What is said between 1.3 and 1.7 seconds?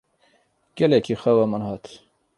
min